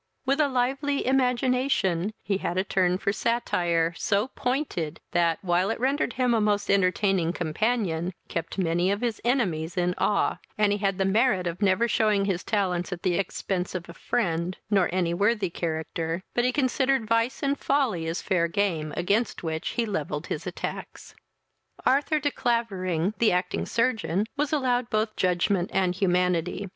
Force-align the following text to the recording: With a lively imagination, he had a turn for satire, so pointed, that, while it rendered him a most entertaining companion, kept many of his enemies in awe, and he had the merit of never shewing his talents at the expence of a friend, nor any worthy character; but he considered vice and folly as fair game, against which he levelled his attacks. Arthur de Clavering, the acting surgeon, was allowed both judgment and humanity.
With 0.25 0.39
a 0.39 0.47
lively 0.47 1.05
imagination, 1.05 2.11
he 2.23 2.39
had 2.39 2.57
a 2.57 2.63
turn 2.63 2.97
for 2.97 3.13
satire, 3.13 3.93
so 3.95 4.29
pointed, 4.29 4.99
that, 5.11 5.37
while 5.43 5.69
it 5.69 5.79
rendered 5.79 6.13
him 6.13 6.33
a 6.33 6.41
most 6.41 6.71
entertaining 6.71 7.33
companion, 7.33 8.11
kept 8.27 8.57
many 8.57 8.89
of 8.89 9.01
his 9.01 9.21
enemies 9.23 9.77
in 9.77 9.93
awe, 9.99 10.39
and 10.57 10.71
he 10.71 10.79
had 10.79 10.97
the 10.97 11.05
merit 11.05 11.45
of 11.45 11.61
never 11.61 11.87
shewing 11.87 12.25
his 12.25 12.43
talents 12.43 12.91
at 12.91 13.03
the 13.03 13.13
expence 13.13 13.75
of 13.75 13.87
a 13.87 13.93
friend, 13.93 14.57
nor 14.71 14.89
any 14.91 15.13
worthy 15.13 15.51
character; 15.51 16.23
but 16.33 16.43
he 16.45 16.51
considered 16.51 17.07
vice 17.07 17.43
and 17.43 17.59
folly 17.59 18.07
as 18.07 18.23
fair 18.23 18.47
game, 18.47 18.91
against 18.97 19.43
which 19.43 19.67
he 19.77 19.85
levelled 19.85 20.25
his 20.25 20.47
attacks. 20.47 21.13
Arthur 21.85 22.19
de 22.19 22.31
Clavering, 22.31 23.13
the 23.19 23.31
acting 23.31 23.67
surgeon, 23.67 24.25
was 24.35 24.51
allowed 24.51 24.89
both 24.89 25.15
judgment 25.15 25.69
and 25.71 25.93
humanity. 25.93 26.67